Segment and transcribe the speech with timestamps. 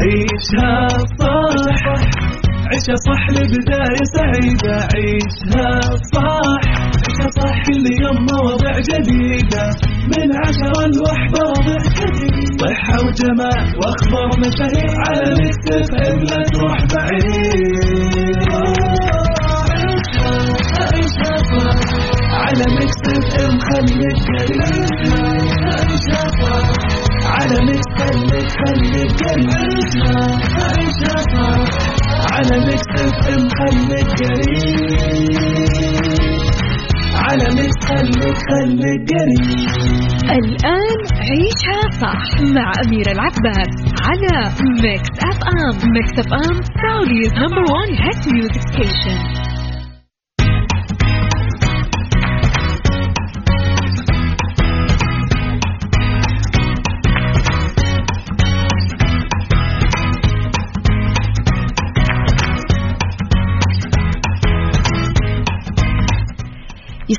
[0.00, 0.88] عيشها
[1.20, 1.82] صح
[2.70, 4.76] عيشها صح لبداية سعيدة.
[4.94, 5.80] عيشها
[6.14, 6.60] صح
[6.94, 9.64] عيشها صح كل يوم مواضيع جديدة.
[10.12, 15.94] من عشرة لوحدة وضع جديد صحة وجمال وأخبار مشاهير على مكتب
[16.30, 18.42] لا تروح بعيد.
[20.92, 21.78] عيشها صح
[22.44, 24.90] على مكتب ام خليك قريب
[25.66, 28.28] عيشها صح على مكتب
[28.58, 29.50] خليك قريب
[30.68, 31.68] عيشها صح
[32.32, 33.12] على Mix FM
[33.58, 35.32] خليك قريب
[37.14, 38.08] على Mix FM
[38.48, 39.68] خليك قريب
[40.30, 43.72] الآن عيشها صح مع أميرة العباس
[44.06, 49.41] على Mix FM Mix FM Saudi's number 1 hit music station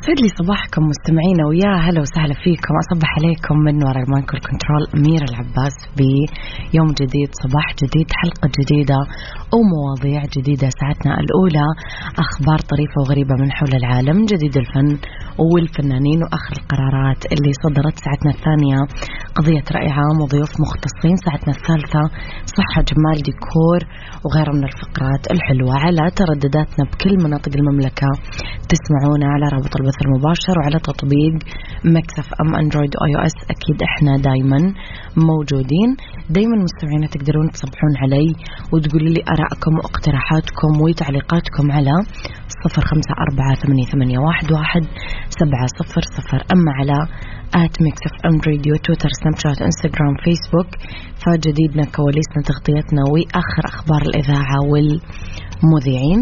[0.04, 2.74] يسعد لي صباحكم مستمعينا ويا هلا وسهلا فيكم.
[2.84, 8.48] أصبح عليكم من وراء ال mic وال control أميرة العباس بيوم جديد صباح جديد حلقة
[8.60, 9.00] جديدة
[9.56, 10.68] ومواضيع جديدة.
[10.80, 11.68] ساعتنا الأولى
[12.26, 14.90] أخبار طريفة وغريبة من حول العالم جديد الفن
[15.52, 17.96] والفنانين وآخر القرارات اللي صدرت.
[18.06, 18.80] ساعتنا الثانية
[19.38, 21.16] قضية رأي عام وضيوف مختصين.
[21.26, 22.04] ساعتنا الثالثة
[22.58, 23.82] صحة جمال ديكور
[24.24, 25.74] وغيرها من الفقرات الحلوة.
[25.84, 28.10] على تردداتنا بكل مناطق المملكة
[28.72, 31.34] تسمعونا على رابط البث المباشر وعلى تطبيق
[31.96, 33.38] Mix FM Android أو iOS.
[33.54, 34.60] أكيد إحنا دايما
[35.30, 35.90] موجودين.
[36.30, 38.30] دايما مستمعينا تقدرون تصبحون علي
[38.72, 41.96] وتقولوا لي آرائكم واقتراحاتكم وتعليقاتكم على
[42.64, 44.84] صفر خمسة أربعة ثمانية, ثمانية واحد, واحد
[45.40, 46.40] سبعة صفر صفر.
[46.54, 46.98] أما على
[47.64, 50.70] at Mix FM Radio تويتر سناب شات إنستغرام فيسبوك.
[51.22, 56.22] فجديدنا كواليسنا تغطيتنا وآخر أخبار الإذاعة والمذيعين.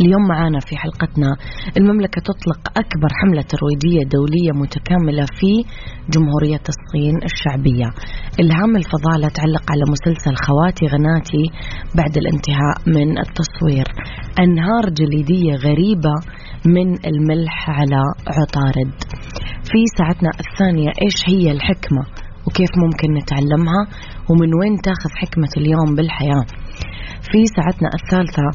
[0.00, 1.36] اليوم معانا في حلقتنا
[1.76, 5.64] المملكة تطلق أكبر حملة ترويجية دولية متكاملة في
[6.14, 7.88] جمهورية الصين الشعبية.
[8.40, 11.44] إلهام الفضالة تعلق على مسلسل خواتي غناتي
[11.96, 13.86] بعد الانتهاء من التصوير.
[14.38, 16.14] أنهار جليدية غريبة
[16.66, 18.02] من الملح على
[18.38, 18.92] عطارد.
[19.70, 22.02] في ساعتنا الثانية إيش هي الحكمة؟
[22.46, 23.82] وكيف ممكن نتعلمها؟
[24.30, 26.46] ومن وين تاخذ حكمة اليوم بالحياة؟
[27.32, 28.48] في ساعتنا الثالثة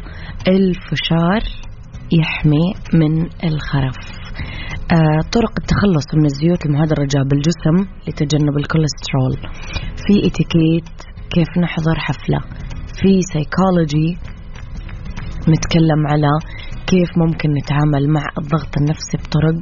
[0.47, 1.41] الفشار
[2.19, 3.97] يحمي من الخرف.
[4.91, 9.35] آه طرق التخلص من الزيوت المهدرجة بالجسم لتجنب الكوليسترول.
[10.07, 10.89] في اتيكيت
[11.33, 12.39] كيف نحضر حفلة.
[13.01, 14.17] في سيكولوجي
[15.49, 16.31] نتكلم على
[16.87, 19.55] كيف ممكن نتعامل مع الضغط النفسي بطرق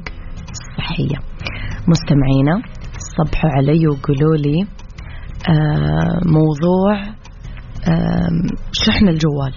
[0.77, 1.17] صحية.
[1.87, 2.61] مستمعينا
[3.17, 4.67] صبحوا علي وقولوا لي
[5.49, 7.20] آه موضوع
[8.71, 9.53] شحن الجوال.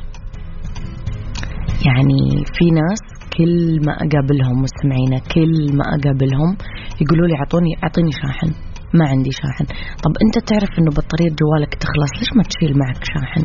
[1.87, 3.03] يعني في ناس
[3.37, 6.57] كل ما أقابلهم مستمعينا كل ما أقابلهم
[7.01, 8.51] يقولوا لي اعطوني أعطيني شاحن
[8.95, 9.65] ما عندي شاحن.
[10.05, 13.43] طب أنت تعرف إنه بطارية جوالك تخلص ليش ما تشيل معك شاحن؟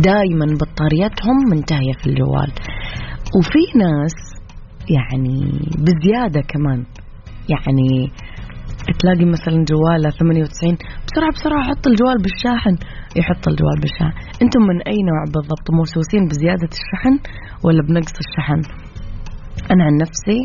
[0.00, 2.52] دائما بطاريتهم منتهية في الجوال.
[3.36, 4.16] وفي ناس
[4.96, 5.38] يعني
[5.86, 6.84] بزيادة كمان.
[7.48, 8.12] يعني
[9.00, 10.76] تلاقي مثلا جواله 98
[11.06, 12.74] بسرعة بسرعة حط الجوال بالشاحن.
[13.16, 14.14] يحط الجوال بالشاحن.
[14.42, 17.14] أنتم من أي نوع بالضبط؟ موسوسين بزيادة الشحن
[17.64, 18.60] ولا بنقص الشحن؟
[19.72, 20.38] أنا عن نفسي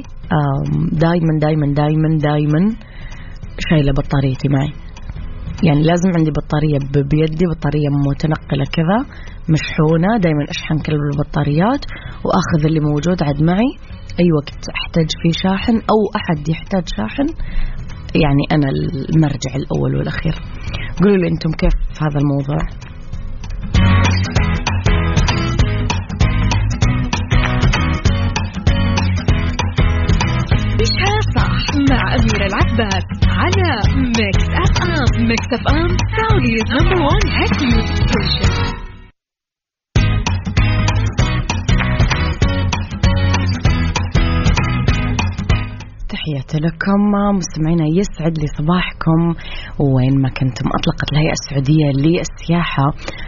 [1.06, 2.62] دايما دايما دايما دايما
[3.70, 4.72] شايلة بطاريتي معي.
[5.64, 6.80] يعني لازم عندي بطارية
[7.12, 8.98] بيدي بطارية متنقلة كذا
[9.54, 11.84] مشحونة دايما أشحن كل البطاريات
[12.26, 13.72] وأخذ اللي موجود عاد معي.
[14.20, 17.28] أي وقت أحتاج فيه شاحن أو أحد يحتاج شاحن
[18.16, 18.70] يعني أنا
[19.10, 20.34] المرجع الأول والأخير.
[21.02, 22.58] قولوا لي أنتم كيف في هذا الموضوع؟
[30.80, 37.54] عيشها صح مع أميرة العباس على Mix FM Mix FM Saudi's number 1 hit
[37.86, 38.67] ستيشن
[46.28, 47.02] تحياتي لكم.
[47.38, 49.22] مستمعينا يسعد لي صباحكم.
[49.80, 52.88] وين ما كنتم أطلقت الهيئة السعودية للسياحة.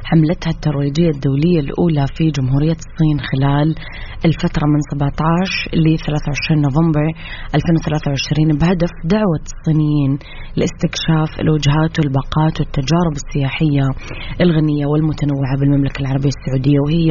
[0.10, 3.68] حملتها الترويجية الدولية الأولى في جمهورية الصين خلال
[4.26, 7.06] الفترة من 17 ل 23 نوفمبر
[7.56, 10.12] 2023 بهدف دعوة الصينيين
[10.60, 13.86] لاستكشاف الوجهات والباقات والتجارب السياحية
[14.44, 17.10] الغنية والمتنوعة بالمملكة العربية السعودية وهي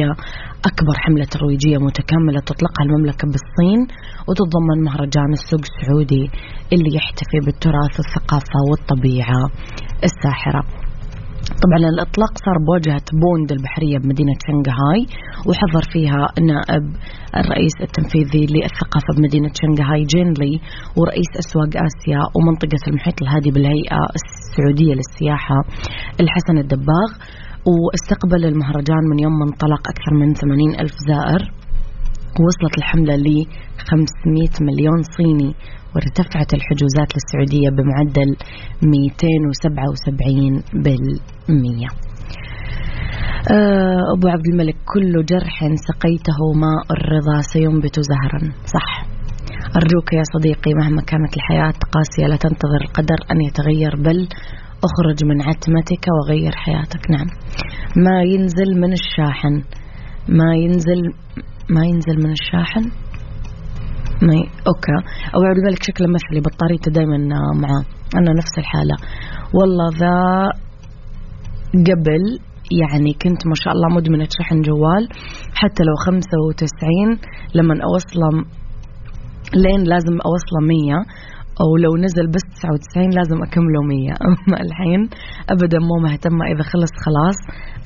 [0.69, 3.79] أكبر حملة ترويجية متكاملة تطلقها المملكة بالصين
[4.27, 6.25] وتتضمن مهرجان السوق السعودي
[6.73, 9.41] اللي يحتفي بالتراث والثقافة والطبيعة
[10.07, 10.78] الساحرة.
[11.63, 15.01] طبعا الإطلاق صار بواجهة بوند البحرية بمدينة شنغهاي
[15.47, 16.21] وحضر فيها
[16.51, 16.85] نائب
[17.41, 20.53] الرئيس التنفيذي للثقافة بمدينة شنغهاي جين لي
[20.97, 25.59] ورئيس أسواق آسيا ومنطقة المحيط الهادي بالهيئة السعودية للسياحة
[26.21, 27.09] الحسن الدباغ.
[27.69, 31.41] واستقبل المهرجان من يوم ما انطلق أكثر من 80 ألف زائر
[32.45, 33.27] وصلت الحملة ل
[33.91, 35.51] 500 مليون صيني.
[35.95, 38.29] وارتفعت الحجوزات للسعودية بمعدل
[38.83, 41.87] 277 بالمية.
[43.51, 45.57] آه، أبو عبد الملك كل جرح
[45.87, 48.51] سقيته ماء الرضا سينبت زهرا.
[48.65, 49.05] صح.
[49.75, 54.27] أرجوك يا صديقي مهما كانت الحياة قاسية لا تنتظر القدر أن يتغير بل
[54.87, 57.11] أخرج من عتمتك وغير حياتك.
[57.11, 57.27] نعم.
[58.05, 59.63] ما ينزل من الشاحن
[60.29, 61.01] ما ينزل
[61.69, 62.91] ما ينزل من الشاحن؟
[64.21, 64.43] ما ي...
[64.67, 64.97] okay.
[65.35, 67.17] ابو عبد الملك شكله مثلي بطاريته دائما
[67.63, 67.83] معاه.
[68.15, 68.95] أنا نفس الحالة.
[69.53, 70.15] والله ذا
[71.89, 72.23] قبل
[72.81, 75.03] يعني كنت ما شاء الله مدمنة شحن جوال
[75.53, 77.19] حتى لو 95
[77.55, 78.29] لما أوصله
[79.63, 81.05] لين لازم أوصله 100
[81.61, 85.01] أو لو نزل بس 99 لازم أكمله 100 أما الحين
[85.53, 87.37] أبدا مو مهتمة إذا خلص خلاص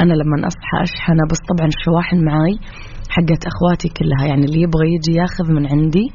[0.02, 2.56] أنا لما أصحى أشحنه بس طبعا الشواحن معاي.
[3.14, 4.24] حقت أخواتي كلها.
[4.30, 6.08] يعني اللي يبغى يجي ياخذ من عندي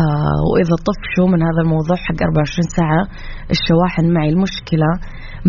[0.00, 3.02] آه وإذا طفشوا من هذا الموضوع حق 24 ساعة
[3.54, 4.28] الشواحن معي.
[4.28, 4.90] المشكلة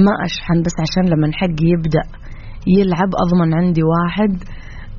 [0.05, 2.05] ما أشحن بس عشان لما حقي يبدأ
[2.67, 4.33] يلعب أضمن عندي واحد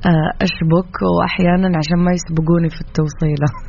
[0.05, 3.49] آه أشبك وأحيانا عشان ما يسبقوني في التوصيلة.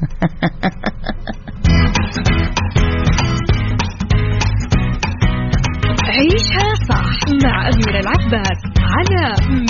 [6.21, 7.11] عيشها صح
[7.45, 8.61] مع أميرة العباس
[8.95, 9.23] على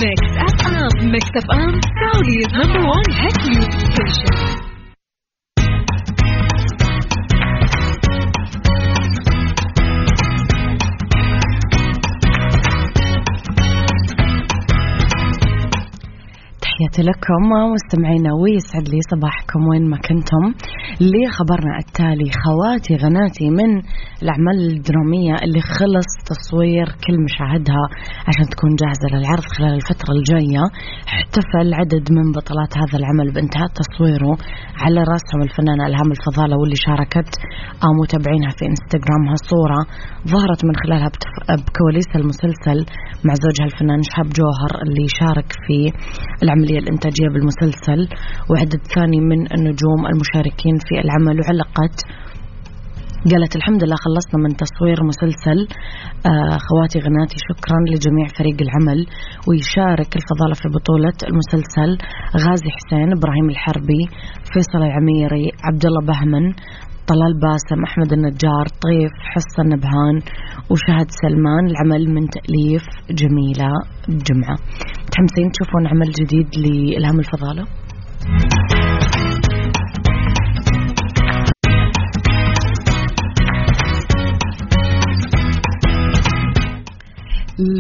[0.03, 1.60] Mix FM Mix FM
[2.51, 3.40] Saudi's number 1
[16.91, 17.43] تحياتي لكم.
[17.75, 20.45] مستمعينا ويسعد لي صباحكم وين ما كنتم.
[21.11, 23.71] لخبرنا التالي خواتي غناتي من
[24.23, 27.85] الأعمال الدرامية اللي خلص تصوير كل مشاهدها
[28.29, 30.65] عشان تكون جاهزة للعرض خلال الفترة الجاية.
[31.15, 34.33] احتفل عدد من بطلات هذا العمل بانتهاء تصويره
[34.83, 37.31] على راسهم الفنانة إلهام الفضالة واللي شاركت
[38.01, 39.81] متابعينها في إنستغرامها صورة
[40.33, 41.11] ظهرت من خلالها
[41.65, 42.79] بكواليس المسلسل
[43.27, 45.79] مع زوجها الفنان شهاب جوهر اللي شارك في
[46.45, 48.00] العملية الإنتاجية بالمسلسل.
[48.50, 51.37] وعدد ثاني من النجوم المشاركين في العمل.
[51.41, 51.97] وعلقت
[53.31, 55.59] قالت الحمد لله خلصنا من تصوير مسلسل.
[56.31, 59.00] آه خواتي غناتي شكرا لجميع فريق العمل.
[59.49, 61.91] ويشارك الفضالة في بطولة المسلسل
[62.44, 64.03] غازي حسين إبراهيم الحربي
[64.53, 66.44] فيصل العميري عبد الله بهمن
[67.11, 70.17] طلال باسم أحمد النجار طيف حصة النبهان
[70.71, 73.71] وشهد سلمان العمل من تأليف جميلة
[74.09, 74.57] جمعة.
[75.07, 77.65] متحمسين تشوفون عمل جديد لإلهام الفضالة؟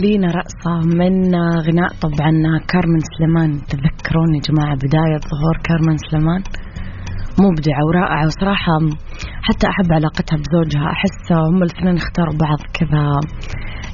[0.02, 1.34] لينا رقصة من
[1.66, 2.32] غناء طبعا
[2.68, 3.50] كارمن سليمان.
[3.70, 6.42] تذكرون يا جماعة بداية ظهور كارمن سليمان؟
[7.46, 8.72] مبدعة ورائعة وصراحة
[9.42, 10.86] حتى أحب علاقتها بزوجها.
[10.94, 13.02] أحس هم الاثنين اختاروا بعض كذا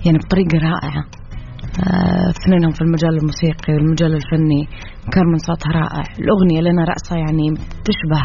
[0.05, 1.03] يعني بطريقة رائعة.
[1.81, 4.63] آه، اثنينهم في المجال الموسيقي والمجال الفني.
[5.13, 6.05] كارمن صوتها رائع.
[6.19, 7.47] الأغنية لنا رأسها يعني
[7.87, 8.23] تشبه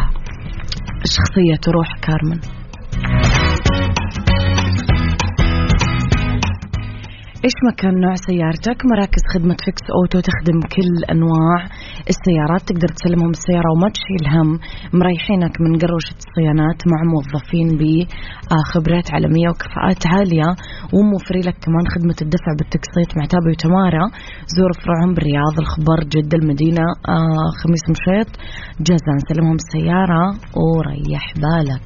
[1.16, 2.40] شخصية وروح كارمن.
[7.46, 11.60] إيش ما كان نوع سيارتك؟ مراكز خدمة Fix Auto تخدم كل أنواع
[12.14, 14.50] السيارات تقدر تسلمهم السيارة وما تشيل هم.
[15.00, 20.50] مريحينك من قروشة الصيانات مع موظفين بخبرات عالمية وكفاءات عالية.
[20.96, 24.06] وموفري لك كمان خدمة الدفع بالتقسيط مع تابي وتمارا
[24.56, 28.30] زور فروعهم بالرياض الخبر جدة المدينة آه خميس مشيط.
[28.88, 30.24] جازان سلمهم السيارة
[30.64, 31.84] وريح بالك.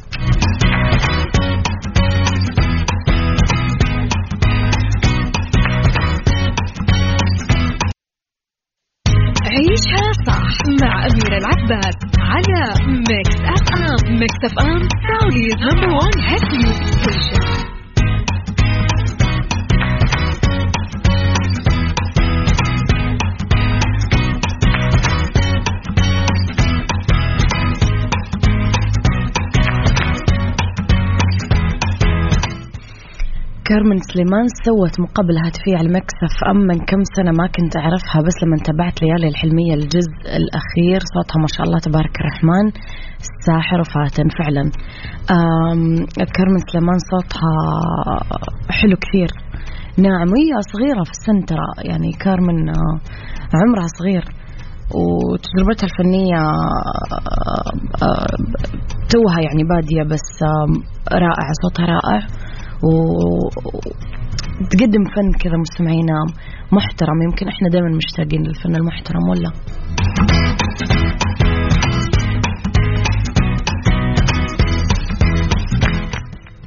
[9.56, 10.48] عيشها صح
[10.82, 12.64] مع أميرة العباس على
[13.10, 17.65] Mix FM Mix FM Saudi's number 1 hit music station
[33.70, 38.38] كارمن سليمان سوت مقابلة هاتفية على Mix FM من كم سنة ما كنت أعرفها بس
[38.44, 42.66] لما تابعت ليالي الحلمية الجزء الأخير صوتها ما شاء الله تبارك الرحمن
[43.46, 44.64] ساحر وفاتن فعلا.
[46.36, 47.54] كارمن سليمان صوتها
[48.78, 49.30] حلو كثير.
[50.08, 52.96] نعم وهي صغيرة في السن ترى يعني كارمن آه،
[53.60, 54.26] عمرها صغير.
[54.98, 57.72] وتجربتها الفنية آه،
[58.08, 58.36] آه،
[59.12, 60.30] توها يعني بادية بس
[61.12, 62.45] رائعة صوتها رائع.
[64.62, 66.18] وتقدم فن كذا مستمعينا
[66.72, 67.18] محترم.
[67.28, 69.52] يمكن إحنا دائما مشتاقين للفن المحترم ولا؟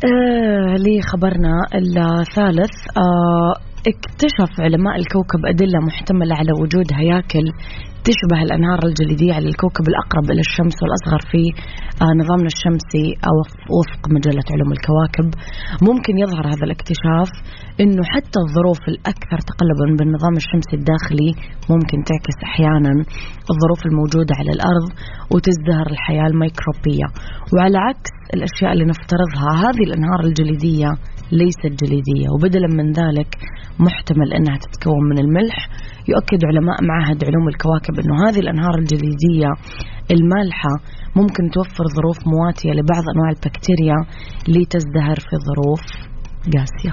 [0.05, 3.55] آه لخبرنا الثالث آه
[3.89, 7.47] اكتشف علماء الكوكب أدلة محتملة على وجود هياكل
[8.07, 11.43] تشبه الأنهار الجليدية على الكوكب الأقرب إلى الشمس والأصغر في
[12.03, 13.37] آه، نظامنا الشمسي أو
[13.77, 15.29] وفق مجلة علوم الكواكب.
[15.89, 17.31] ممكن يظهر هذا الاكتشاف
[17.83, 21.31] أنه حتى الظروف الأكثر تقلبا بالنظام الشمسي الداخلي
[21.73, 22.93] ممكن تعكس أحيانا
[23.53, 24.87] الظروف الموجودة على الأرض
[25.33, 27.07] وتزدهر الحياة الميكروبية.
[27.53, 30.91] وعلى عكس الأشياء اللي نفترضها هذه الأنهار الجليدية
[31.33, 33.29] ليست جليدية وبدلا من ذلك
[33.79, 35.69] محتمل أنها تتكون من الملح.
[36.09, 39.51] يؤكد علماء معهد علوم الكواكب أنه هذه الأنهار الجليدية
[40.11, 40.75] المالحة
[41.17, 43.97] ممكن توفر ظروف مواتية لبعض أنواع البكتيريا
[44.49, 45.81] لتزدهر في ظروف
[46.55, 46.93] قاسية.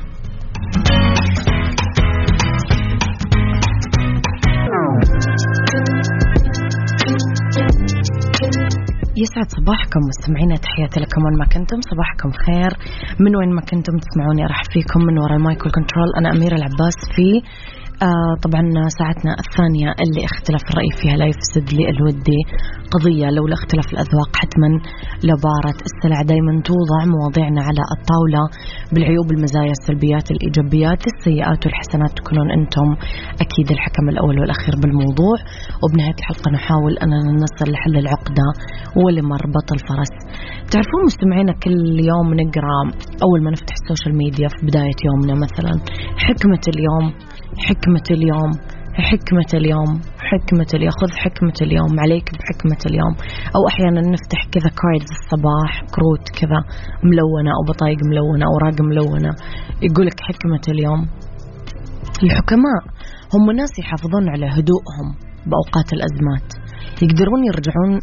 [9.23, 11.79] يسعد صباحكم مستمعينا تحياتي لكم وين ما كنتم.
[11.91, 12.71] صباحكم خير.
[13.19, 17.27] من وين ما كنتم تسمعوني راح فيكم من وراء المايكل كنترول أنا أميرة العباس في
[18.03, 18.63] آه طبعا
[18.99, 22.41] ساعتنا الثانية اللي اختلاف الرأي فيها لا يفسد لي الودي
[22.93, 24.69] قضية لولا اختلاف الأذواق حتما
[25.29, 26.21] لبارة السلع.
[26.31, 28.43] دائما توضع مواضيعنا على الطاولة
[28.93, 32.11] بالعيوب المزايا السلبيات الإيجابيات السيئات والحسنات.
[32.19, 32.87] تكونون أنتم
[33.45, 35.37] أكيد الحكم الأول والأخير بالموضوع.
[35.83, 38.47] وبنهاية الحلقة نحاول أننا نصل لحل العقدة
[39.01, 40.13] ولمربط الفرس
[40.71, 42.79] تعرفون مستمعينا كل يوم نقرأ
[43.25, 45.73] أول ما نفتح السوشيال ميديا في بداية يومنا مثلا.
[46.25, 47.05] حكمة اليوم
[47.57, 48.51] حكمة اليوم
[48.95, 53.13] حكمة اليوم حكمة اليوم خذ حكمة اليوم عليك بحكمة اليوم.
[53.55, 56.59] أو أحيانا نفتح كذا cards الصباح كروت كذا
[57.03, 59.31] ملونة أو بطايق ملونة أوراق ملونة.
[59.81, 61.01] يقولك حكمة اليوم.
[62.23, 62.81] الحكماء
[63.33, 65.07] هم ناس يحافظون على هدوءهم
[65.49, 66.47] بأوقات الأزمات.
[67.03, 67.93] يقدرون يرجعون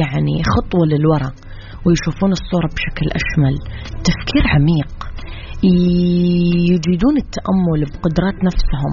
[0.00, 1.34] يعني خطوة للوراء
[1.84, 3.54] ويشوفون الصورة بشكل أشمل.
[4.06, 5.09] تفكير عميق.
[5.64, 8.92] يجيدون التأمل بقدرات نفسهم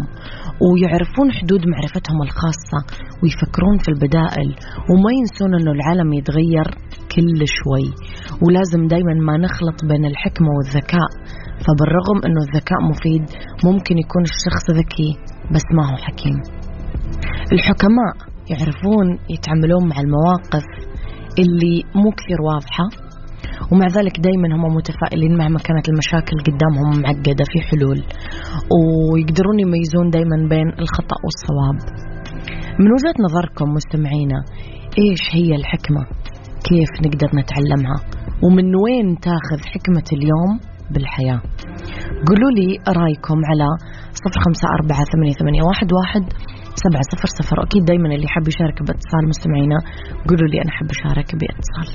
[0.66, 2.80] ويعرفون حدود معرفتهم الخاصة
[3.24, 4.50] ويفكرون في البدائل
[4.90, 6.68] وما ينسون أنه العالم يتغير
[7.16, 7.88] كل شوي
[8.44, 11.10] ولازم دايما ما نخلط بين الحكمة والذكاء
[11.66, 13.24] فبالرغم أنه الذكاء مفيد
[13.68, 15.12] ممكن يكون الشخص ذكي
[15.54, 16.38] بس ما هو حكيم
[17.52, 18.14] الحكماء
[18.52, 20.66] يعرفون يتعاملون مع المواقف
[21.40, 23.07] اللي مو كثير واضحة
[23.72, 28.00] ومع ذلك دائما هم متفائلين مهما كانت المشاكل قدامهم معقدة في حلول.
[28.78, 31.78] ويقدرون يميزون دائما بين الخطأ والصواب.
[32.82, 34.40] من وجهة نظركم مستمعينا
[35.02, 36.02] إيش هي الحكمة؟
[36.68, 37.98] كيف نقدر نتعلمها؟
[38.44, 40.52] ومن وين تاخذ حكمة اليوم
[40.92, 41.42] بالحياة؟
[42.28, 43.68] قولوا لي رأيكم على
[44.22, 45.04] صفر خمسة أربعة
[45.40, 46.24] ثمانية, واحد
[46.86, 47.58] سبعة صفر صفر.
[47.66, 49.78] أكيد دايما اللي حاب يشارك باتصال مستمعينا
[50.28, 51.88] قولوا لي أنا حاب أشارك باتصال.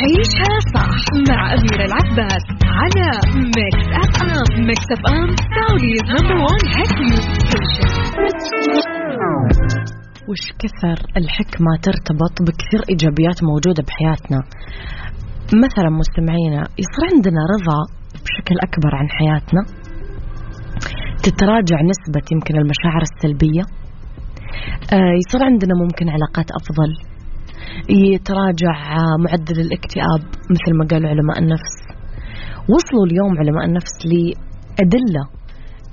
[0.00, 0.96] عيشها صح
[1.28, 2.44] مع أميرة العباس
[2.80, 3.08] على
[3.56, 6.92] ميكس أف أم ميكس أف أم Saudi's number one hit
[10.28, 14.40] وش كثر الحكمة ترتبط بكثير إيجابيات موجودة بحياتنا؟
[15.64, 17.80] مثلا مستمعينا يصير عندنا رضا
[18.24, 19.62] بشكل أكبر عن حياتنا؟
[21.26, 23.62] تتراجع نسبة يمكن المشاعر السلبية؟
[24.92, 26.90] آه، يصير عندنا ممكن علاقات أفضل.
[27.88, 28.76] يتراجع
[29.24, 30.22] معدل الاكتئاب
[30.52, 31.76] مثل ما قالوا علماء النفس.
[32.72, 35.24] وصلوا اليوم علماء النفس لأدلة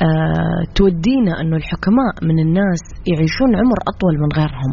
[0.02, 4.72] أه تودينا أنه الحكماء من الناس يعيشون عمر أطول من غيرهم.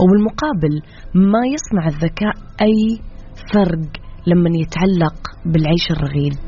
[0.00, 0.74] وبالمقابل
[1.14, 2.34] ما يصنع الذكاء
[2.66, 3.00] أي
[3.54, 3.92] فرق
[4.26, 5.16] لما يتعلق
[5.46, 6.40] بالعيش الرغيد.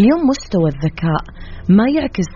[0.00, 1.22] اليوم مستوى الذكاء
[1.76, 2.30] ما يعكس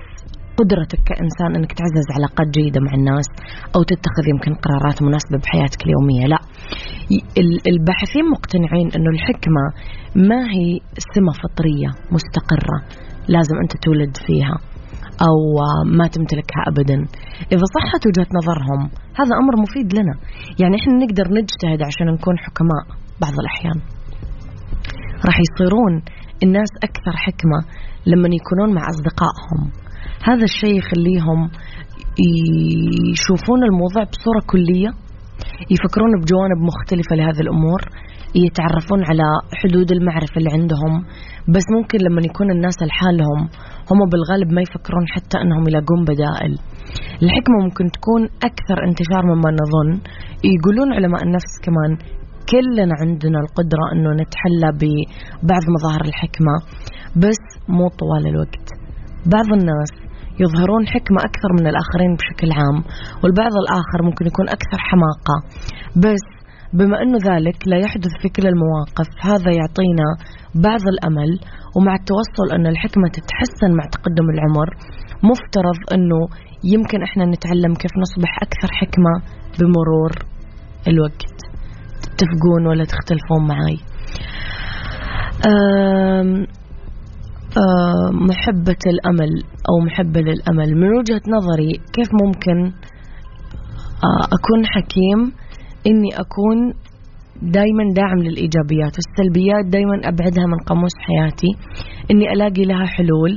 [0.59, 3.29] قدرتك كإنسان أنك تعزز علاقات جيدة مع الناس
[3.77, 6.27] أو تتخذ يمكن قرارات مناسبة بحياتك اليومية.
[6.27, 6.41] لا.
[7.73, 9.65] الباحثين مقتنعين أنه الحكمة
[10.29, 10.69] ما هي
[11.15, 12.79] سمة فطرية مستقرة
[13.29, 14.57] لازم أنت تولد فيها
[15.29, 15.37] أو
[15.99, 16.99] ما تمتلكها أبدا.
[17.55, 18.81] إذا صحت وجهة نظرهم
[19.21, 20.15] هذا أمر مفيد لنا.
[20.61, 22.83] يعني إحنا نقدر نجتهد عشان نكون حكماء
[23.23, 23.79] بعض الأحيان.
[25.27, 25.95] راح يصيرون
[26.43, 27.59] الناس أكثر حكمة
[28.07, 29.82] لما يكونون مع أصدقائهم.
[30.29, 31.41] هذا الشيء يخليهم
[33.13, 34.91] يشوفون الموضوع بصورة كلية
[35.75, 37.81] يفكرون بجوانب مختلفة لهذه الأمور
[38.45, 39.29] يتعرفون على
[39.61, 40.93] حدود المعرفة اللي عندهم.
[41.55, 43.41] بس ممكن لما يكون الناس لحالهم
[43.91, 46.53] هم بالغالب ما يفكرون حتى أنهم يلاقون بدائل.
[47.23, 49.91] الحكمة ممكن تكون أكثر انتشار مما نظن.
[50.55, 51.93] يقولون علماء النفس كمان
[52.53, 56.55] كلنا عندنا القدرة أنه نتحلى ببعض مظاهر الحكمة
[57.23, 57.43] بس
[57.77, 58.62] مو طوال الوقت.
[59.27, 59.91] بعض الناس
[60.41, 62.79] يظهرون حكمة أكثر من الآخرين بشكل عام
[63.23, 65.37] والبعض الآخر ممكن يكون أكثر حماقة.
[65.97, 66.25] بس
[66.73, 70.09] بما أنه ذلك لا يحدث في كل المواقف هذا يعطينا
[70.55, 71.31] بعض الأمل
[71.77, 74.69] ومع التوصل أن الحكمة تتحسن مع تقدم العمر
[75.31, 76.21] مفترض أنه
[76.75, 79.13] يمكن إحنا نتعلم كيف نصبح أكثر حكمة
[79.59, 80.13] بمرور
[80.89, 81.39] الوقت.
[82.03, 83.79] تتفقون ولا تختلفون معي
[88.13, 89.33] محبة الأمل
[89.69, 90.75] أو محبة للأمل.
[90.81, 92.73] من وجهة نظري كيف ممكن
[94.37, 95.21] أكون حكيم؟
[95.87, 96.59] إني أكون
[97.43, 101.51] دائما داعم للإيجابيات والسلبيات دائما أبعدها من قاموس حياتي.
[102.11, 103.33] إني ألاقي لها حلول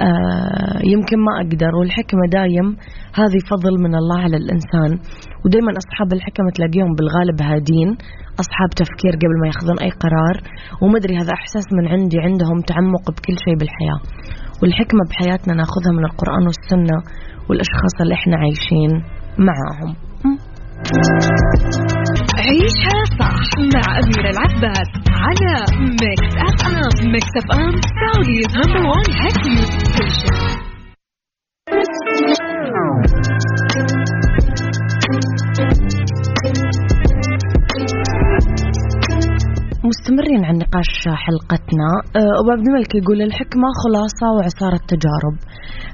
[0.00, 2.76] آه يمكن ما أقدر والحكمة دايم.
[3.14, 4.90] هذه فضل من الله على الإنسان.
[5.44, 7.96] ودايما أصحاب الحكمة تلاقيهم بالغالب هادين.
[8.40, 10.36] أصحاب تفكير قبل ما ياخذون أي قرار
[10.82, 14.00] ومدري هذا إحساس من عندي عندهم تعمق بكل شيء بالحياة.
[14.62, 16.96] والحكمة بحياتنا ناخذها من القرآن والسنة
[17.48, 18.92] والأشخاص اللي إحنا عايشين
[19.48, 19.96] معاهم.
[22.46, 23.40] عيشها صح
[23.74, 24.90] مع أميرة العباس
[25.24, 25.54] على
[26.02, 30.71] ميكس أف أم ميكس أف أم Saudi's number 1 hit music station
[40.12, 40.92] مستمرين عن نقاش
[41.24, 41.88] حلقتنا.
[42.16, 45.36] أه، أبو عبد الملك يقول الحكمة خلاصة وعصارة تجارب.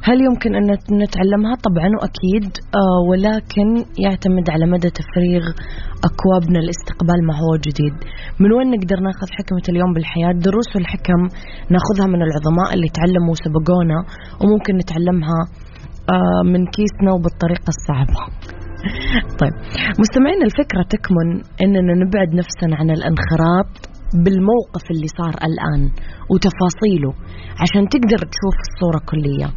[0.08, 0.66] هل يمكن أن
[1.04, 2.48] نتعلمها؟ طبعا وأكيد.
[2.80, 3.68] أه، ولكن
[4.04, 5.44] يعتمد على مدى تفريغ
[6.08, 7.96] أكوابنا لاستقبال ما هو جديد.
[8.42, 11.20] من وين نقدر ناخذ حكمة اليوم بالحياة؟ دروس الحكم
[11.74, 13.98] ناخذها من العظماء اللي تعلموا وسبقونا
[14.40, 15.40] وممكن نتعلمها
[16.14, 18.20] أه، من كيسنا وبالطريقة الصعبة.
[19.40, 19.54] طيب
[20.02, 21.28] مستمعين الفكرة تكمن
[21.64, 25.82] أننا نبعد نفسنا عن الانخراط بالموقف اللي صار الآن
[26.30, 27.12] وتفاصيله
[27.62, 29.48] عشان تقدر تشوف الصورة كلية.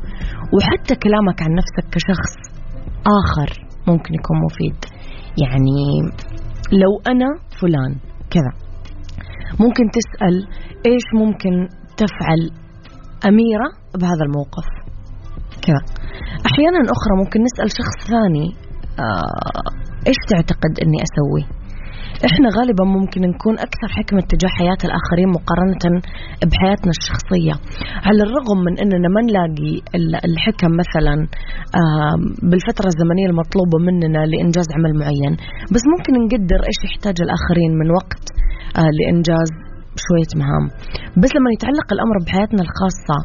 [0.53, 2.33] وحتى كلامك عن نفسك كشخص
[3.19, 3.49] آخر
[3.87, 4.79] ممكن يكون مفيد.
[5.43, 5.79] يعني
[6.71, 7.29] لو أنا
[7.61, 7.91] فلان
[8.33, 8.53] كذا.
[9.59, 10.35] ممكن تسأل
[10.85, 12.41] إيش ممكن تفعل
[13.25, 13.67] أميرة
[13.99, 14.67] بهذا الموقف؟
[15.65, 15.83] كذا.
[16.49, 18.47] أحيانا أخرى ممكن نسأل شخص ثاني
[18.99, 19.71] آه،
[20.07, 21.60] إيش تعتقد إني أسوي؟
[22.29, 25.85] إحنا غالبا ممكن نكون أكثر حكمة تجاه حياة الآخرين مقارنة
[26.51, 27.55] بحياتنا الشخصية.
[28.07, 29.73] على الرغم من إننا ما نلاقي
[30.29, 31.15] الحكم مثلا
[32.49, 35.33] بالفترة الزمنية المطلوبة مننا لإنجاز عمل معين
[35.73, 38.23] بس ممكن نقدر إيش يحتاج الآخرين من وقت
[38.77, 39.70] آه، لإنجاز
[40.05, 40.65] شوية مهام.
[41.21, 43.17] بس لما يتعلق الأمر بحياتنا الخاصة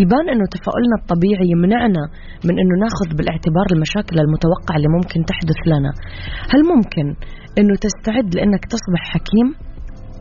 [0.00, 2.02] يبان أنه تفاؤلنا الطبيعي يمنعنا
[2.46, 5.90] من أنه ناخذ بالاعتبار المشاكل المتوقعة اللي ممكن تحدث لنا.
[6.52, 7.06] هل ممكن
[7.58, 9.48] أنه تستعد لأنك تصبح حكيم؟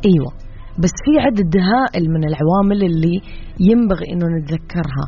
[0.09, 0.46] أيوة.
[0.83, 3.17] بس في عدد هائل من العوامل اللي
[3.69, 5.05] ينبغي إنه نتذكرها.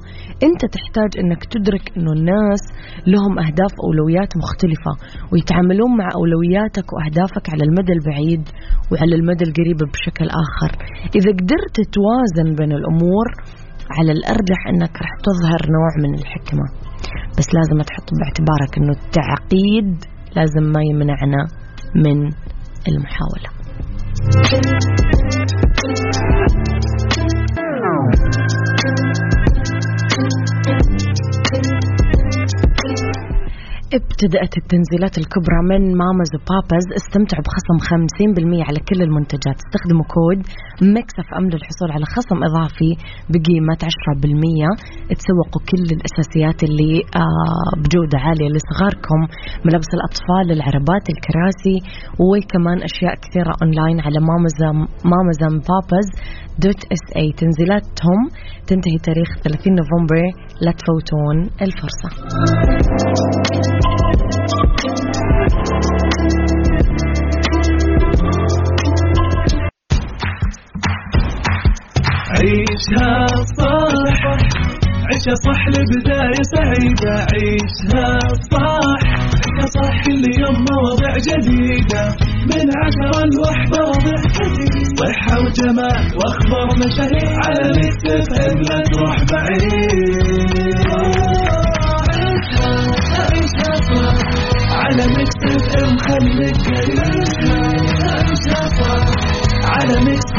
[0.47, 2.63] أنت تحتاج إنك تدرك إنه الناس
[3.13, 4.93] لهم أهداف أولويات مختلفة
[5.31, 8.43] ويتعاملون مع أولوياتك وأهدافك على المدى البعيد
[8.91, 10.71] وعلى المدى القريب بشكل آخر.
[11.17, 13.27] إذا قدرت توازن بين الأمور
[13.97, 16.65] على الأرجح إنك راح تظهر نوع من الحكمة.
[17.37, 19.89] بس لازم تحط باعتبارك إنه التعقيد
[20.35, 21.41] لازم ما يمنعنا
[21.95, 22.17] من
[22.87, 23.49] المحاولة.
[25.75, 26.08] Thank you.
[33.97, 39.57] ابتدأت التنزيلات الكبرى من مامز وبابز استمتعوا بخصم 50% على كل المنتجات.
[39.63, 40.39] استخدموا كود
[40.95, 42.91] ميكس أف أم للحصول على خصم إضافي
[43.33, 49.19] بقيمة 10% تسوقوا كل الأساسيات اللي آه بجودة عالية لصغاركم.
[49.65, 51.77] ملابس الأطفال العربات الكراسي
[52.29, 54.77] وكمان أشياء كثيرة أونلاين على مامزم
[55.11, 56.07] مامزم بابز
[56.63, 58.19] dot SA تنزيلاتهم
[58.67, 60.23] تنتهي تاريخ 30 نوفمبر.
[60.65, 62.09] لا تفوتون الفرصة.
[72.37, 74.21] عيشها صح
[75.09, 77.15] عيشها صح لبداية سعيدة.
[77.33, 78.07] عيشها
[78.51, 82.03] صح عيشها صح كل يوم مواضيع جديدة.
[82.51, 88.03] من عشرة لوحدة وضع جديد صحة وجمال وأخبار مشاهير على ميكس اف
[88.45, 90.79] ام لا تروح بعيد.
[93.31, 94.17] عيشها صح
[94.71, 95.41] على ميكس اف
[95.83, 96.61] ام خليك
[98.07, 99.05] عيشها صح
[99.63, 100.28] على ميكس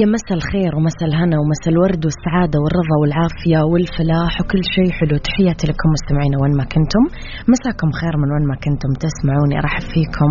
[0.00, 5.16] يا مسا الخير ومسا الهنا ومسا الورد والسعادة والرضا والعافية والفلاح وكل شيء حلو.
[5.26, 7.04] تحياتي لكم مستمعينا وين ما كنتم.
[7.52, 8.90] مساكم خير من وين ما كنتم.
[9.04, 10.30] تسمعوني أرحب فيكم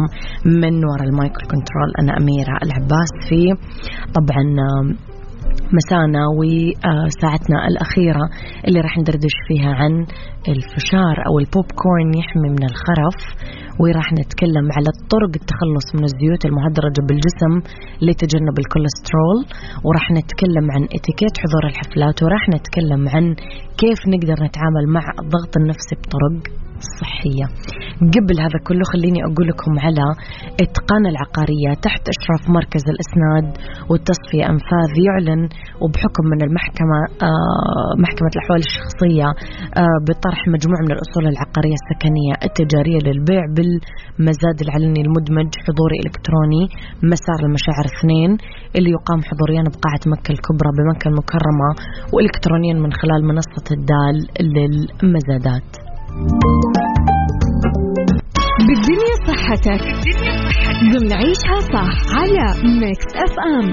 [0.63, 1.89] من وراء ال micro control.
[2.01, 3.41] أنا أميرة العباس في
[4.17, 4.43] طبعا
[5.77, 8.25] مسانا وساعتنا الأخيرة
[8.67, 9.93] اللي راح ندردش فيها عن
[10.53, 13.17] الفشار أو البوب كورن يحمي من الخرف
[13.81, 17.53] وراح نتكلم على طرق التخلص من الزيوت المهدرجة بالجسم
[18.05, 19.39] لتجنب الكوليسترول
[19.85, 23.25] وراح نتكلم عن اتيكيت حضور الحفلات وراح نتكلم عن
[23.81, 26.62] كيف نقدر نتعامل مع الضغط النفسي بطرق
[27.01, 27.45] صحية
[28.15, 30.05] قبل هذا كله خليني أقول لكم على
[30.63, 33.47] إتقان العقارية تحت إشراف مركز الإسناد
[33.89, 35.41] والتصفية أنفاذ يعلن
[35.81, 39.27] وبحكم من المحكمة آه محكمة الأحوال الشخصية
[39.81, 46.63] آه بطرح مجموعة من الأصول العقارية السكنية التجارية للبيع بالمزاد العلني المدمج حضوري إلكتروني
[47.11, 48.31] مسار المشاعر اثنين
[48.77, 51.69] اللي يقام حضوريا بقاعة مكة الكبرى بمكة المكرمة
[52.13, 54.15] وإلكترونيا من خلال منصة الدال
[54.55, 55.69] للمزادات.
[58.67, 59.81] بالدنيا صحتك.
[60.93, 62.45] ضمن عيشها صح على
[62.79, 63.67] ميكس اف ام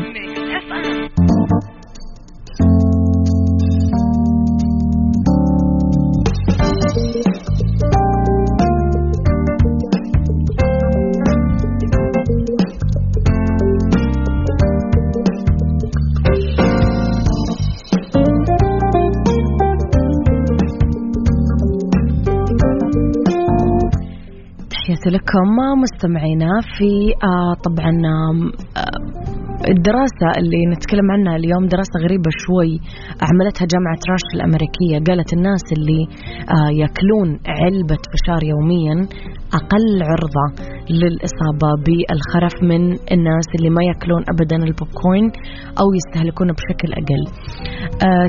[25.00, 26.90] تحياتي لكم مستمعينا في
[27.24, 28.90] آه طبعا آه
[29.68, 32.72] الدراسة اللي نتكلم عنها اليوم دراسة غريبة شوي
[33.28, 34.96] عملتها جامعة راش الأمريكية.
[35.08, 36.02] قالت الناس اللي
[36.56, 37.28] آه ياكلون
[37.62, 38.96] علبة فشار يوميا
[39.58, 40.46] أقل عرضة
[41.00, 42.82] للإصابة بالخرف من
[43.14, 45.26] الناس اللي ما ياكلون أبدا البوب كورن
[45.80, 47.22] أو يستهلكونه بشكل أقل.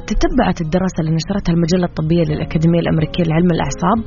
[0.10, 4.00] تتبعت الدراسة اللي نشرتها المجلة الطبية للأكاديمية الأمريكية لعلم الأعصاب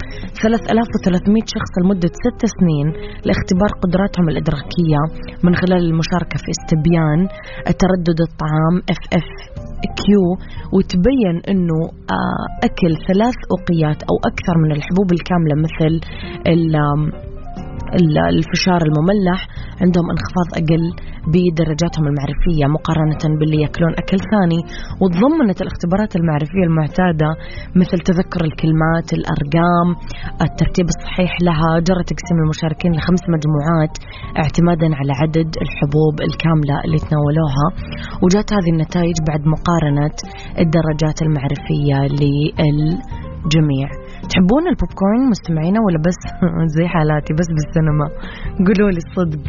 [0.42, 2.86] 3300 شخص لمدة ست سنين
[3.28, 5.00] لاختبار قدراتهم الإدراكية
[5.44, 7.20] من خلال المشاركة في استبيان
[7.82, 10.26] تردد الطعام FFQ
[10.74, 11.78] وتبين إنه
[12.18, 15.92] آه، أكل ثلاث أوقيات أو أكثر من الحبوب الكاملة مثل
[18.34, 19.40] الفشار المملح
[19.82, 20.84] عندهم انخفاض أقل
[21.32, 24.60] بدرجاتهم المعرفية مقارنة باللي يأكلون أكل ثاني.
[25.00, 27.28] وتضمنت الاختبارات المعرفية المعتادة
[27.80, 29.88] مثل تذكر الكلمات الأرقام
[30.46, 33.94] الترتيب الصحيح لها جرى تقسيم المشاركين لخمس مجموعات
[34.42, 37.66] اعتمادا على عدد الحبوب الكاملة اللي تناولوها.
[38.22, 40.16] وجات هذه النتائج بعد مقارنة
[40.64, 43.88] الدرجات المعرفية للجميع.
[44.30, 46.20] تحبون البوب كورن مستمعينا ولا بس؟
[46.76, 48.06] زي حالاتي بس بالسينما.
[48.66, 49.44] قولوا لي الصدق.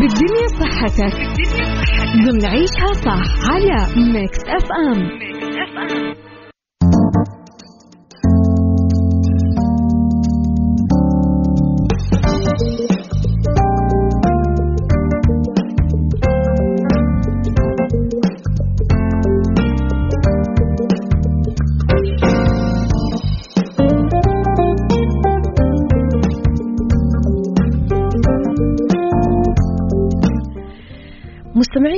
[0.00, 1.16] بالدنيا صحتك.
[2.24, 3.50] ضمن عيشها صح.
[3.50, 3.76] على
[4.12, 6.25] ميكس اف ام ميكس اف ام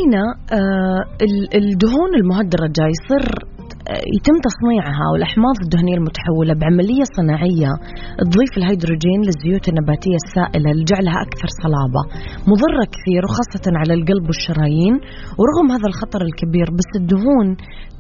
[0.09, 1.05] مستمعينا آه،
[1.55, 3.47] الدهون المهدرجة يصير
[4.16, 7.70] يتم تصنيعها والأحماض الدهنية المتحولة بعملية صناعية
[8.31, 12.03] تضيف الهيدروجين للزيوت النباتية السائلة لجعلها أكثر صلابة.
[12.51, 14.94] مضرة كثير وخاصة على القلب والشرايين
[15.38, 17.48] ورغم هذا الخطر الكبير بس الدهون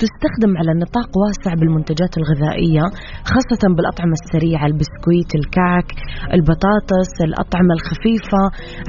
[0.02, 2.84] تستخدم على نطاق واسع بالمنتجات الغذائية
[3.32, 5.88] خاصة بالأطعمة السريعة البسكويت الكعك
[6.36, 8.42] البطاطس الأطعمة الخفيفة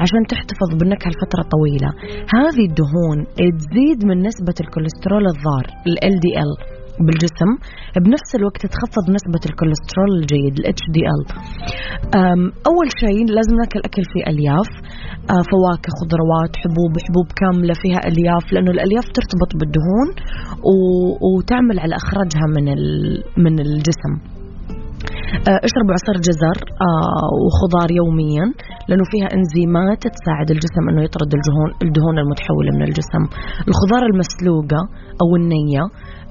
[0.03, 1.89] عشان تحتفظ بالنكهة لفترة طويلة.
[2.38, 3.17] هذه الدهون
[3.59, 6.51] تزيد من نسبة الكوليسترول الضار ال LDL
[7.05, 7.49] بالجسم
[8.03, 11.21] بنفس الوقت تخفض نسبة الكوليسترول الجيد ال HDL
[12.69, 14.69] أول شيء لازم ناكل أكل فيه ألياف.
[15.49, 20.07] فواكه خضروات حبوب حبوب كاملة فيها ألياف لأنه الألياف ترتبط بالدهون
[21.23, 22.65] وتعمل على إخراجها من
[23.45, 24.13] من الجسم.
[25.67, 26.57] اشربوا عصير جزر
[27.45, 28.45] وخضار يوميا
[28.88, 33.23] لأنه فيها إنزيمات تساعد الجسم أنه يطرد الدهون الدهون المتحولة من الجسم.
[33.69, 34.81] الخضار المسلوقة
[35.21, 35.83] أو النية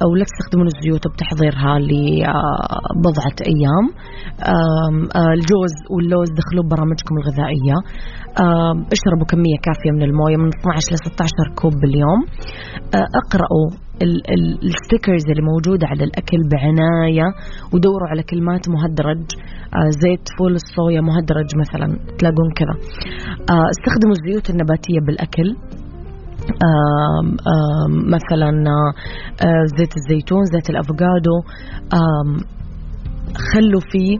[0.02, 3.86] أو لا تستخدمون الزيوت بتحضيرها لبضعة أيام.
[5.18, 7.76] آه، الجوز واللوز دخلوا برامجكم الغذائية.
[8.96, 12.20] اشربوا كمية كافية من الموية من 12 ل 16 كوب باليوم.
[12.94, 13.66] آه، اقرأوا
[14.68, 17.26] ال stickers اللي موجودة على الأكل بعناية
[17.72, 19.22] ودوروا على كلمات مهدرج.
[19.76, 21.86] آه، زيت فول الصويا مهدرج مثلا.
[22.18, 22.74] تلاقون كذا.
[23.74, 25.48] استخدموا الزيوت النباتية بالأكل.
[28.16, 28.50] مثلا
[29.78, 31.36] زيت الزيتون زيت الأفوكادو
[33.52, 34.18] خلوا فيه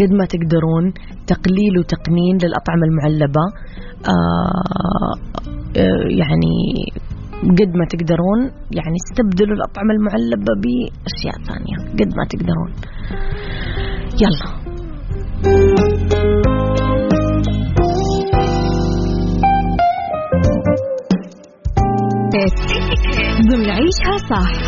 [0.00, 0.84] قد ما تقدرون
[1.26, 3.44] تقليل وتقنين للأطعمة المعلبة.
[6.20, 6.54] يعني
[7.42, 8.40] قد ما تقدرون
[8.78, 12.70] يعني استبدلوا الأطعمة المعلبة بأشياء ثانية قد ما تقدرون.
[14.22, 14.48] يلا.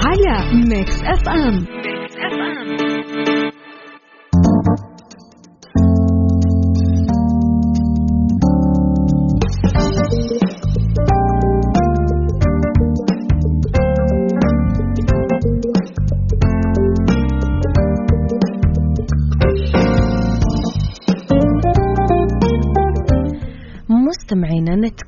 [0.07, 1.55] على Mix FM
[1.89, 2.52] Mix FM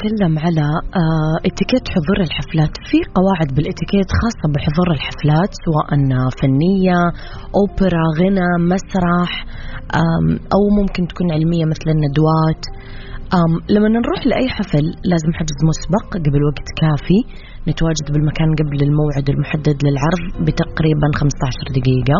[0.05, 0.67] نتكلم على
[1.03, 2.75] آه، اتيكيت حضور الحفلات.
[2.91, 5.89] في قواعد بالاتيكيت خاصة بحضور الحفلات سواء
[6.41, 7.01] فنية
[7.59, 9.31] أوبرا غنى مسرح
[10.55, 12.63] أو ممكن تكون علمية مثل الندوات.
[13.75, 17.21] لما نروح لأي حفل لازم حجز مسبق قبل وقت كافي.
[17.69, 22.17] نتواجد بالمكان قبل الموعد المحدد للعرض بتقريبا 15 دقيقة.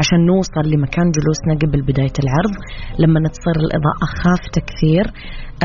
[0.00, 2.54] عشان نوصل لمكان جلوسنا قبل بداية العرض
[3.02, 5.04] لما تصير الإضاءة خافتة كثير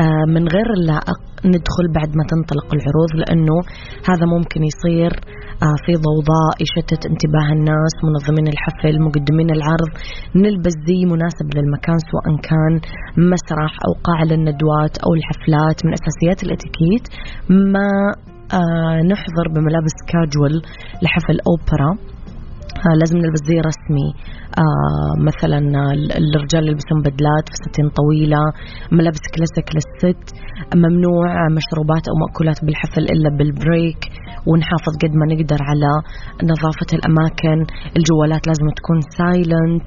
[0.02, 1.20] آه، من غير اللائق
[1.52, 3.56] ندخل بعد ما تنطلق العروض لأنه
[4.10, 5.12] هذا ممكن يصير
[5.66, 9.90] آه، في ضوضاء يشتت انتباه الناس منظمين الحفل مقدمين العرض.
[10.44, 12.72] نلبس زي مناسب للمكان سواء كان
[13.32, 15.78] مسرح أو قاعة للندوات أو الحفلات.
[15.84, 17.04] من أساسيات الإتيكيت
[17.74, 17.88] ما
[19.12, 20.62] نحضر بملابس كاجوال
[21.02, 21.90] لحفل أوبرا.
[21.90, 22.13] آه،
[23.00, 24.08] لازم نلبس زي رسمي.
[24.64, 25.58] آه مثلا
[26.20, 28.42] الرجال يلبسون بدلات فساتين طويلة
[28.98, 30.24] ملابس كلاسيك للست
[30.82, 34.00] ممنوع مشروبات أو مأكولات بالحفل إلا بال break
[34.48, 35.92] ونحافظ قد ما نقدر على
[36.52, 37.58] نظافة الأماكن.
[37.98, 39.86] الجوالات لازم تكون silent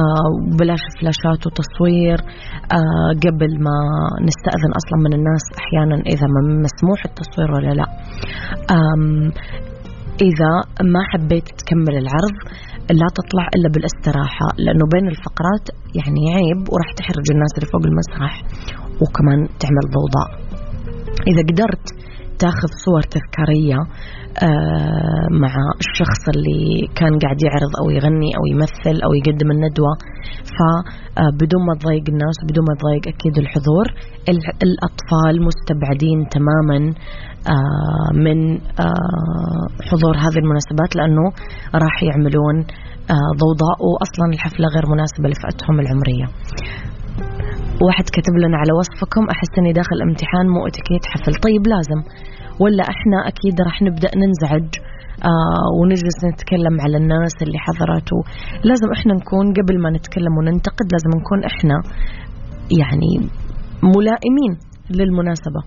[0.00, 2.18] آه بلاش فلاشات وتصوير.
[2.78, 3.76] آه قبل ما
[4.28, 7.86] نستأذن أصلا من الناس أحيانا إذا ما مسموح التصوير ولا لا.
[10.20, 10.52] إذا
[10.92, 12.36] ما حبيت تكمل العرض
[12.90, 15.64] لا تطلع إلا بالاستراحة لأنه بين الفقرات
[15.98, 18.32] يعني عيب وراح تحرج الناس اللي فوق المسرح
[19.02, 20.30] وكمان تعمل ضوضاء.
[21.30, 21.86] إذا قدرت
[22.44, 23.80] تاخذ صور تذكارية
[24.48, 25.52] آه، مع
[25.84, 26.64] الشخص اللي
[26.98, 29.94] كان قاعد يعرض أو يغني أو يمثل أو يقدم الندوة.
[30.56, 33.86] فبدون ما تضايق الناس بدون ما تضايق أكيد الحضور
[34.66, 36.78] الأطفال مستبعدين تماما
[37.54, 38.38] آه، من
[38.86, 41.24] آه، حضور هذه المناسبات لأنه
[41.84, 42.56] راح يعملون
[43.42, 46.26] ضوضاء وأصلا الحفلة غير مناسبة لفئتهم العمرية.
[47.86, 51.34] واحد كتب لنا على وصفكم أحس أني داخل امتحان مو اتيكيت حفل.
[51.46, 52.00] طيب لازم.
[52.62, 54.68] ولا إحنا أكيد راح نبدأ ننزعج
[55.30, 58.10] آه ونجلس نتكلم على الناس اللي حضرت
[58.68, 61.76] لازم إحنا نكون قبل ما نتكلم وننتقد لازم نكون إحنا
[62.80, 63.12] يعني
[63.96, 64.52] ملائمين
[64.98, 65.60] للمناسبة.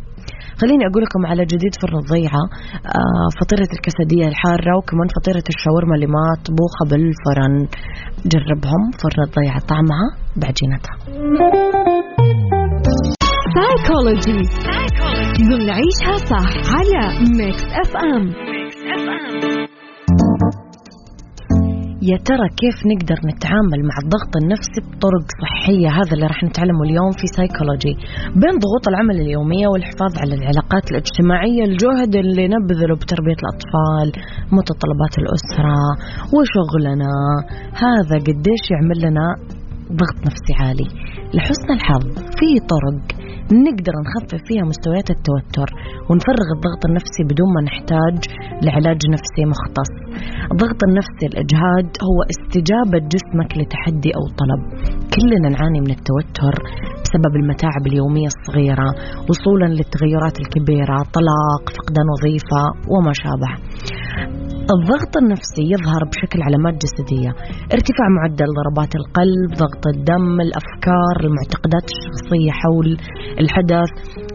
[0.62, 2.44] خليني أقول لكم على جديد فرن الضيعة
[3.00, 7.54] آه فطيرة ال quesadilla الحارة وكمان فطيرة الشاورما اللي مطبوخة بالفرن.
[8.32, 10.08] جربهم فرن الضيعة طعمها
[10.42, 10.96] بعجينتها.
[13.56, 14.42] سايكولوجي
[15.50, 18.34] ضمن عيشها صح على Mix FM
[22.12, 27.12] يا ترى كيف نقدر نتعامل مع الضغط النفسي بطرق صحية؟ هذا اللي راح نتعلمه اليوم
[27.20, 27.94] في سايكولوجي
[28.42, 34.08] بين ضغوط العمل اليومية والحفاظ على العلاقات الاجتماعية الجهد اللي نبذله بتربية الأطفال
[34.58, 35.80] متطلبات الأسرة
[36.36, 37.14] وشغلنا.
[37.86, 39.26] هذا قديش يعمل لنا
[40.00, 40.88] ضغط نفسي عالي.
[41.36, 42.06] لحسن الحظ
[42.38, 43.04] في طرق
[43.68, 45.70] نقدر نخفف فيها مستويات التوتر
[46.10, 48.18] ونفرغ الضغط النفسي بدون ما نحتاج
[48.66, 49.92] لعلاج نفسي مختص.
[50.52, 54.62] الضغط النفسي الإجهاد هو استجابة جسمك لتحدي أو طلب.
[55.16, 56.56] كلنا نعاني من التوتر
[57.04, 58.90] بسبب المتاعب اليومية الصغيرة
[59.28, 63.52] وصولا للتغيرات الكبيرة طلاق فقدان وظيفة وما شابه.
[64.74, 67.32] الضغط النفسي يظهر بشكل علامات جسدية.
[67.76, 72.90] ارتفاع معدل ضربات القلب ضغط الدم الأفكار المعتقدات الشخصية حول
[73.44, 73.92] الحدث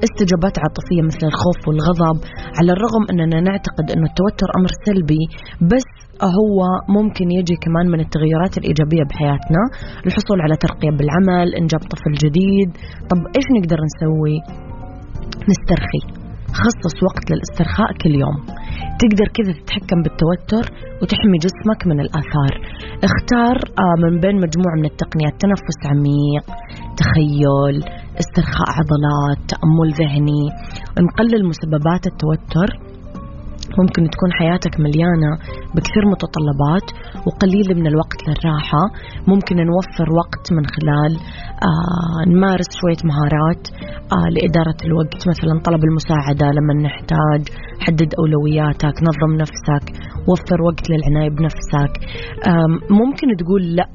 [0.07, 2.19] استجابات عاطفية مثل الخوف والغضب
[2.59, 5.25] على الرغم أننا نعتقد أن التوتر أمر سلبي
[5.73, 5.89] بس
[6.39, 6.57] هو
[6.97, 9.63] ممكن يجي كمان من التغيرات الإيجابية بحياتنا.
[10.07, 12.71] الحصول على ترقية بالعمل إنجاب طفل جديد.
[13.11, 14.37] طب إيش نقدر نسوي؟
[15.51, 16.03] نسترخي.
[16.63, 18.39] خصص وقت للاسترخاء كل يوم.
[19.01, 20.65] تقدر كذا تتحكم بالتوتر
[21.03, 22.53] وتحمي جسمك من الآثار.
[23.09, 26.45] اختار آه، من بين مجموعة من التقنيات تنفس عميق
[27.01, 27.77] تخيل
[28.23, 30.45] استرخاء عضلات تأمل ذهني
[31.07, 32.90] نقلل مسببات التوتر.
[33.79, 35.31] ممكن تكون حياتك مليانة
[35.75, 36.87] بكثير متطلبات
[37.27, 38.83] وقليل من الوقت للراحة.
[39.33, 41.13] ممكن نوفر وقت من خلال
[41.69, 43.63] آه نمارس شوية مهارات
[44.17, 45.29] آه لإدارة الوقت.
[45.33, 47.43] مثلا طلب المساعدة لما نحتاج
[47.85, 49.85] حدد أولوياتك نظم نفسك
[50.29, 51.93] وفر وقت للعناية بنفسك.
[53.01, 53.89] ممكن تقول لأ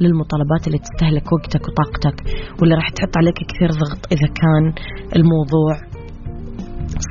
[0.00, 2.16] للمطالبات اللي تستهلك وقتك وطاقتك
[2.60, 4.64] واللي راح تحط عليك كثير ضغط إذا كان
[5.16, 5.72] الموضوع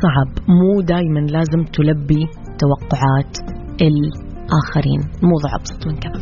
[0.02, 0.48] صعب.
[0.50, 2.26] مو دائما لازم تلبي
[2.60, 3.38] توقعات
[3.82, 5.02] الآخرين.
[5.24, 6.20] الموضوع أبسط من كذا